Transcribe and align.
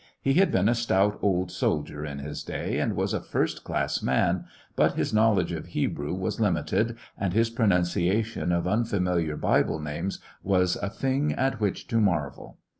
He 0.19 0.33
had 0.33 0.51
been 0.51 0.67
a 0.67 0.73
stout 0.73 1.19
old 1.21 1.51
soldier 1.51 2.03
in 2.03 2.17
his 2.17 2.43
day, 2.43 2.79
and 2.79 2.95
was 2.95 3.13
a 3.13 3.21
first 3.21 3.63
class 3.63 4.01
man, 4.01 4.45
but 4.75 4.93
his 4.93 5.13
knowledge 5.13 5.51
of 5.51 5.67
Hebrew 5.67 6.15
was 6.15 6.39
lim 6.39 6.55
ited, 6.55 6.97
and 7.19 7.33
his 7.33 7.51
pronunciation 7.51 8.51
of 8.51 8.67
unfamiliar 8.67 9.37
Bible 9.37 9.77
names 9.79 10.17
was 10.41 10.75
a 10.77 10.89
thing 10.89 11.33
at 11.33 11.59
which 11.61 11.85
to 11.89 11.99
marvel. 12.01 12.57